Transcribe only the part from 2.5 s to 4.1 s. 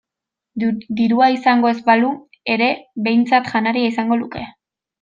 ere behintzat janaria